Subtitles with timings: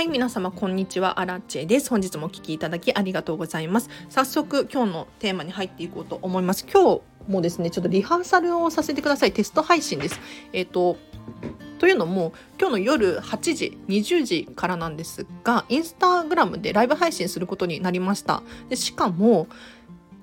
[0.00, 1.90] はい、皆様こんにちは、アラチェです。
[1.90, 3.90] 本日もお聞きいただきありがとうございます。
[4.08, 6.66] 早速今日のテーマに入っていこうと思います。
[6.72, 9.32] 今日もですね、ちょっとリハーサルをさせてください。
[9.34, 10.18] テスト配信です。
[10.54, 10.96] えっ、ー、と、
[11.78, 19.48] というのも今日の夜8時20時からなんですがインスタグラムでライブ配信することになりましたでしかも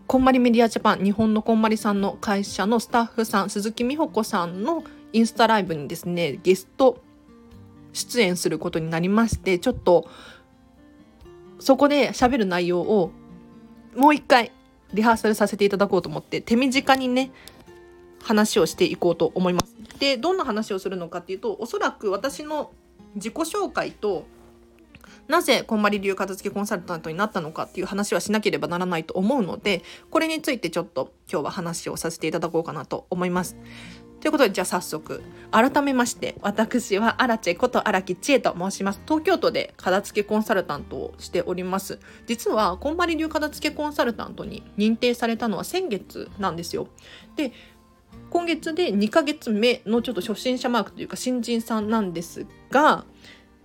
[0.07, 4.83] こんまりメディアジャパン日本のこんまりさんの会社のスタッフさん鈴木美穂子さんの
[5.14, 7.04] インスタライブにですねゲスト
[7.97, 10.07] 出演することになりましてちょっと
[11.60, 13.11] そこで喋る内容を
[13.96, 14.51] もう一回
[14.93, 17.32] リハーサルさせていただこうと思って手短にね
[18.21, 19.75] 話をしていこうと思います。
[20.00, 22.71] でどんな話をするのかっていうとおそらく私の
[23.15, 24.25] 自己紹介と
[25.27, 33.58] なぜこんまり流片付けコンサルタントになったのかっていう話はしなければならないと思うのでこれについてちょっと今日は話をさせていただこうかなと思います。
[34.19, 35.21] ということでじゃあ早速
[35.52, 39.01] 改めまして私は荒地こと荒木千恵と申します。
[39.05, 41.99] 東京都で片付けコンサルタントをしております。
[42.25, 46.87] 実はこんまり流片付けコンサルタントに認定されたのは先月なんですよ。
[47.35, 47.53] で
[48.29, 53.05] 今月で2ヶ月目のちょっと初心者マークというか新人さんなんですが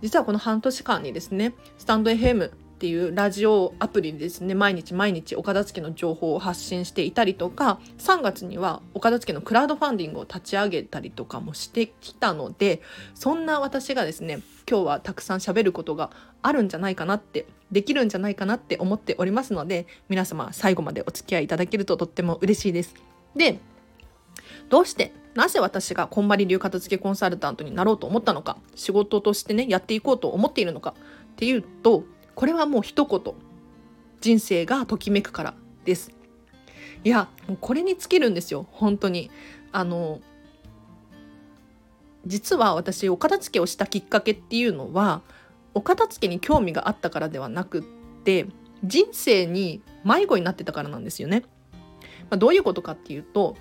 [0.01, 2.51] 実はこの半年間にですねスタンド FM
[2.83, 12.81] っていうラジオアプリでですね毎日毎日お片付けの情報を発信していたりとか3月にはお片付けのクラウドファンディングを立ち上げたりとかもしてきたので
[13.15, 16.11] そんな私がですね今日はたくさん喋ることが
[16.41, 22.95] あるんじゃないかなってできるんじゃないかなって思っておりますので皆様最後までお付き合いいただけるととっても嬉しいです。
[23.33, 23.59] で
[24.67, 30.95] どうしてなぜ私がこんまり流片付けコンサルタントになろうと思ったのか仕事としてねやっていこうと思っているのか
[31.33, 32.03] っていうと
[32.35, 33.33] これはもう一言。
[34.21, 35.53] 人生がときめくから
[35.83, 36.11] です。
[37.03, 38.67] いやもうこれに尽きるんですよ。
[38.71, 39.29] 本当に。
[39.73, 40.21] あの
[42.25, 45.21] 実は私お片付けをしたきっかけっていうのは
[45.73, 47.83] お片付けに興味があったからではなくっ
[48.23, 48.45] て
[48.83, 51.43] 人生に迷子になってたからなんですよね、
[52.29, 53.57] まあ、どういうことかっていうと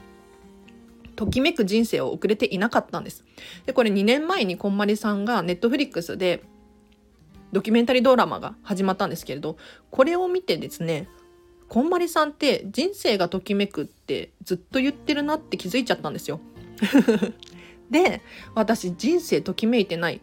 [1.17, 3.25] ときめく人生を送れていなかったんです。
[3.67, 6.43] で、これ2年前にこんまりさんがネットフリックスで
[7.53, 9.57] ドキュメンタリードラマが始まったんですけれど、
[9.91, 11.09] これを見てですね、
[11.69, 16.41] こんまりさんって人生がときめくってずっと言ってるなって気づいちゃったんですよ。
[17.91, 18.23] で、
[18.55, 20.21] 私人生ときめいてない。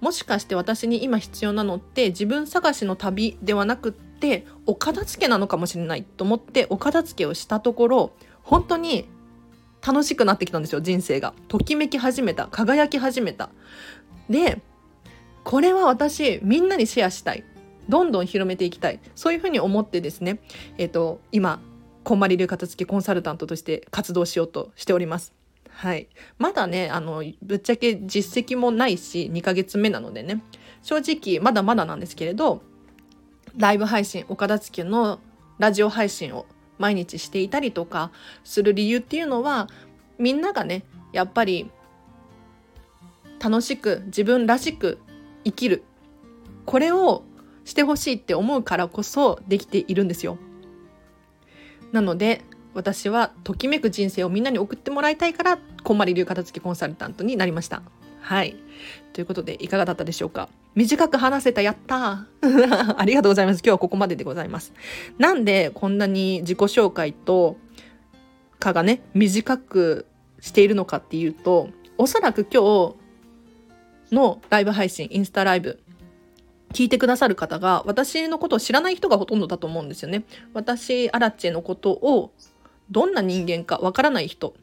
[0.00, 8.12] もしかして私に今必要なのって自分探しの旅ではなくってお片付けなのかもしれないと思ってお片付けをしたところ
[8.42, 9.08] 本当に
[9.86, 13.50] 楽しくなってきたんですよ人生がときめき始めた輝き始めた
[14.28, 14.60] で
[15.44, 17.44] これは私みんなにシェアしたい。
[17.88, 19.00] どんどん広めていきたい。
[19.14, 20.40] そういうふうに思ってですね。
[20.78, 21.60] え、ー、と今
[22.04, 25.32] こんまり流片付けコンサルタントとして活動しようとしております。
[25.68, 26.08] はい、
[26.38, 30.42] まだねあのぶっちゃけ実績もないし2ヶ月目なのでね。
[30.82, 32.62] 正直まだまだなんですけれど
[33.56, 35.20] ライブ配信岡田付の
[35.58, 36.46] ラジオ配信を
[36.78, 38.10] 毎日していたりとか
[38.44, 39.68] する理由っていうのは
[40.18, 41.70] みんながねやっぱり
[43.38, 44.98] 楽しく自分らしく
[45.44, 45.82] 生きる
[46.64, 47.24] これを
[47.64, 50.38] してほしいって思うからこそできているんですよ。
[51.92, 52.42] なので
[52.74, 57.82] 私はときめく人生をみんなに送ってもらいたいからこんまり流片付けコンサルタントになりました。
[58.20, 58.56] はい。
[59.12, 60.48] ということでいかがだったでしょうか？
[60.74, 62.26] 短く話せた、やった
[62.96, 63.58] ありがとうございます。
[63.58, 64.72] 今日はここまででございます。
[65.18, 67.58] なんでこんなに自己紹介と
[68.58, 70.06] かがね、短く
[70.40, 72.94] しているのかっていうと、おそらく今日
[74.12, 75.80] のライブ配信、インスタライブ、
[76.72, 80.24] 聞いてくださる方が私のことを知らない人がほとんどだと思うんですよね。
[80.54, 82.32] 私、アラッチェのことを
[82.90, 84.54] どんな人間かわからない人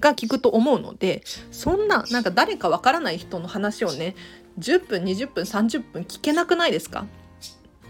[0.00, 4.16] が聞くと思うのでそんななんか誰かわからない人の話をね
[4.58, 7.06] 10分20分30分聞けなくないですか？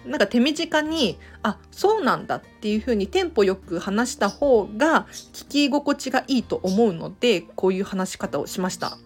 [0.05, 8.99] なんか手短にあそうなんだっていう風にテンポよく話した方が聞き心地がいいと思うのでこういう話し方をしました。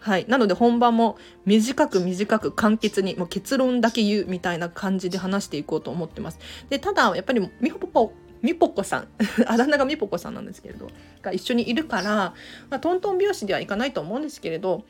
[0.00, 0.24] はい。
[0.28, 6.38] なので本番も短く短く簡潔にもう結論だけ言うみたいな感じで話していこうと思ってます。
[6.70, 8.12] で、ただやっぱりみほぽぽ
[8.42, 9.08] みぽこさん
[9.46, 10.88] あだ名がみぽこさんなんですけれど
[11.22, 12.34] が一緒にいるから、
[12.70, 14.84] まあ、トントン拍子ではいかないと思うんですけれど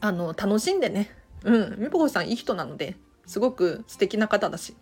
[0.00, 1.10] あの楽しんでね
[1.44, 2.96] うんみぽこさんいい人なので
[3.26, 4.76] すごく素敵な方だし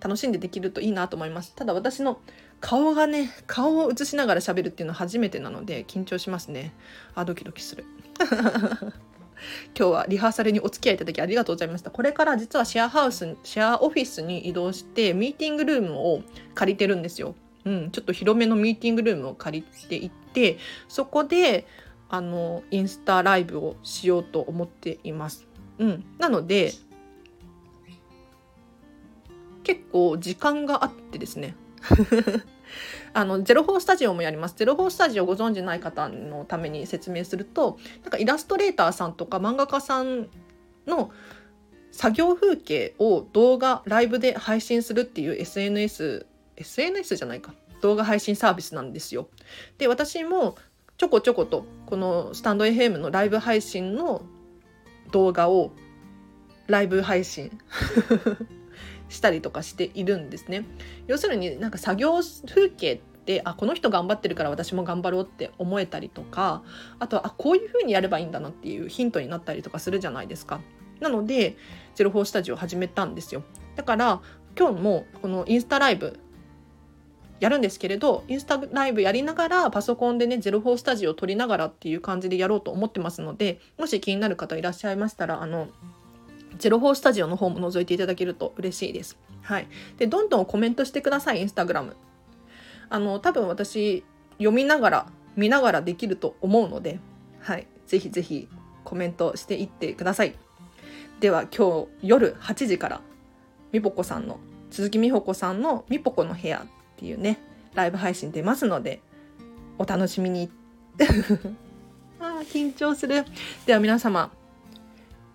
[0.00, 2.18] 楽しんでできるといいなと思いますただ私の
[2.60, 6.72] 顔がね顔を映しながら喋るっていうのは初めてなので緊張しますね
[7.14, 7.84] あドキドキする
[9.76, 11.90] 今日はリハーサルにお付き合いいただきありがとうございました。
[11.90, 16.22] これから実はシェアハウス、シェアオフィスに移動してミーティングルームを
[16.54, 17.34] 借りてるんですよ。
[17.64, 21.66] うん、ちょっと広めのミーティングルームを借りていって、そこで
[22.08, 25.46] あのインスタライブをしようと思っています。
[25.78, 26.72] うん、なので
[29.64, 31.56] 結構時間があってですね。
[33.12, 34.54] あのゼロフォースタジオもやります。
[34.56, 40.28] ゼロフォースタジオご存じない方のために説明するとなんかイラストレーターさんとか漫画家さん
[40.86, 41.10] の
[41.92, 46.26] 作業風景を動画ライブで配信するっていう SNS
[46.56, 47.54] SNS じゃないか。
[47.80, 49.28] 動画配信サービスなんですよ。
[49.78, 50.56] で私も
[50.96, 54.22] ちょこちょことこのスタンド FM のライブ配信の
[55.10, 55.72] 動画を
[56.66, 57.50] ライブ配信。
[59.08, 60.64] したりとかしているんですね。
[61.06, 66.62] 要するになんか作業風景ってあこの人頑張ってるから私も頑張ろうって思えたりとか
[66.98, 70.60] あとはあこういう風にやればいいんだなっていうヒントになったりとかするじゃないですか。
[71.00, 71.56] なので
[71.94, 73.42] ゼロフォースタジオ始めたんですよ。
[73.76, 74.20] だから
[74.58, 76.18] 今日もこのインスタライブ
[77.40, 85.68] やるんですけれどインスタライブやりながらパソコンでねゼロフォースタジオを撮りながらっていう感じでやろうと思ってますのでもし気になる方いらっしゃいましたらあの
[86.58, 89.16] ゼロフォースタジオの方も覗いていただけると嬉しいです。
[89.42, 89.66] はい。
[89.98, 91.96] で、どんどんコメントしてください、インスタグラム。
[92.88, 94.04] あの、多分私、
[94.38, 95.06] 読みながら、
[95.36, 97.00] 見ながらできると思うので、
[97.40, 97.66] はい。
[97.86, 98.48] ぜひぜひ
[98.84, 100.34] コメントしていってください。
[101.20, 103.00] では、今日夜8時から、
[103.72, 104.38] みぽこさんの、
[104.70, 106.66] 鈴木美穂子さんのみぽこの部屋っ
[106.96, 107.40] ていうね、
[107.74, 109.00] ライブ配信出ますので、
[109.78, 110.50] お楽しみに。
[112.20, 113.24] ああ、緊張する。
[113.66, 114.30] では皆様、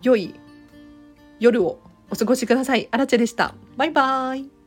[0.01, 0.33] 良い
[1.39, 1.79] 夜を
[2.11, 2.87] お過ごしください。
[2.91, 3.53] アラチェでした。
[3.77, 4.58] バイバーイ。